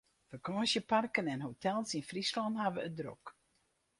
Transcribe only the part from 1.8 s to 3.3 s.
yn Fryslân hawwe it drok.